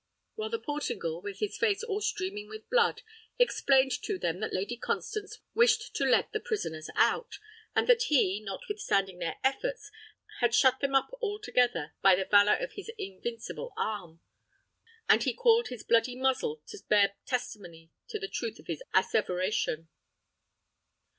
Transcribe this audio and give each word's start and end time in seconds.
While 0.33 0.49
the 0.49 0.57
Portingal, 0.57 1.21
with 1.21 1.37
his 1.41 1.59
face 1.59 1.83
all 1.83 2.01
streaming 2.01 2.49
with 2.49 2.67
blood, 2.71 3.03
explained 3.37 3.91
to 4.01 4.17
them 4.17 4.39
that 4.39 4.51
Lady 4.51 4.75
Constance 4.75 5.37
wished 5.53 5.93
to 5.93 6.05
let 6.05 6.31
the 6.31 6.39
prisoners 6.39 6.89
out; 6.95 7.37
and 7.75 7.85
that 7.85 8.01
he, 8.07 8.39
notwithstanding 8.39 9.19
their 9.19 9.37
efforts, 9.43 9.91
had 10.39 10.55
shut 10.55 10.79
them 10.79 10.95
up 10.95 11.11
all 11.19 11.37
together, 11.37 11.93
by 12.01 12.15
the 12.15 12.25
valour 12.25 12.55
of 12.55 12.71
his 12.71 12.89
invincible 12.97 13.73
arm, 13.77 14.21
and 15.07 15.21
he 15.21 15.35
called 15.35 15.67
his 15.67 15.83
bloody 15.83 16.15
muzzle 16.15 16.63
to 16.69 16.79
bear 16.89 17.13
testimony 17.27 17.91
to 18.07 18.17
the 18.17 18.27
truth 18.27 18.57
of 18.57 18.65
his 18.65 18.81
asseveration. 18.95 19.87